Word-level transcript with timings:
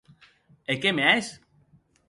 E 0.71 0.75
qué 0.81 0.95
mès? 1.01 1.25